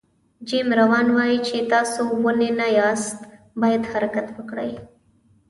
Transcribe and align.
جیم 0.47 0.69
ران 0.79 1.07
وایي 1.15 1.37
چې 1.47 1.57
تاسو 1.73 2.01
ونې 2.23 2.49
نه 2.59 2.67
یاست 2.79 3.17
باید 3.61 3.83
حرکت 3.91 4.27
وکړئ. 4.33 4.71